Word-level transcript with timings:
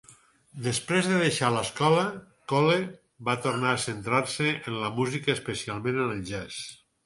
Després 0.67 1.09
de 1.09 1.19
deixar 1.23 1.51
l'escola, 1.55 2.05
Cole 2.53 2.79
va 3.29 3.37
tornar 3.45 3.69
a 3.75 3.83
centrar-se 3.87 4.51
en 4.57 4.81
la 4.87 4.93
música, 4.99 5.39
especialment 5.41 6.05
en 6.07 6.15
el 6.19 6.29
jazz. 6.35 6.63